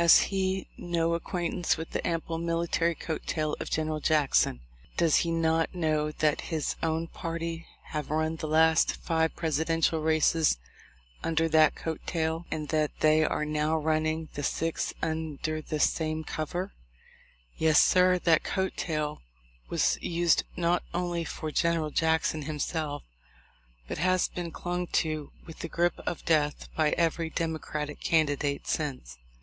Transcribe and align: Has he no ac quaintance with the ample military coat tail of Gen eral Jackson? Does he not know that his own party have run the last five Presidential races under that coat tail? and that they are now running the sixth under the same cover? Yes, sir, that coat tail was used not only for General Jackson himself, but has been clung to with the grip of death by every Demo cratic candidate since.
Has 0.00 0.20
he 0.32 0.66
no 0.78 1.14
ac 1.14 1.24
quaintance 1.26 1.76
with 1.76 1.90
the 1.90 2.06
ample 2.06 2.38
military 2.38 2.94
coat 2.94 3.26
tail 3.26 3.54
of 3.60 3.68
Gen 3.68 3.88
eral 3.88 4.02
Jackson? 4.02 4.60
Does 4.96 5.16
he 5.16 5.30
not 5.30 5.74
know 5.74 6.10
that 6.10 6.40
his 6.48 6.74
own 6.82 7.06
party 7.06 7.66
have 7.88 8.08
run 8.10 8.36
the 8.36 8.48
last 8.48 8.96
five 8.96 9.36
Presidential 9.36 10.00
races 10.00 10.56
under 11.22 11.50
that 11.50 11.74
coat 11.74 12.00
tail? 12.06 12.46
and 12.50 12.68
that 12.70 13.00
they 13.00 13.22
are 13.22 13.44
now 13.44 13.76
running 13.76 14.30
the 14.32 14.42
sixth 14.42 14.94
under 15.02 15.60
the 15.60 15.78
same 15.78 16.24
cover? 16.24 16.72
Yes, 17.58 17.78
sir, 17.78 18.18
that 18.20 18.44
coat 18.44 18.72
tail 18.74 19.20
was 19.68 19.98
used 20.00 20.44
not 20.56 20.82
only 20.94 21.24
for 21.26 21.50
General 21.50 21.90
Jackson 21.90 22.40
himself, 22.48 23.02
but 23.86 23.98
has 23.98 24.28
been 24.28 24.50
clung 24.50 24.86
to 24.86 25.30
with 25.44 25.58
the 25.58 25.68
grip 25.68 26.00
of 26.06 26.24
death 26.24 26.70
by 26.74 26.92
every 26.92 27.28
Demo 27.28 27.58
cratic 27.58 28.00
candidate 28.00 28.66
since. 28.66 29.18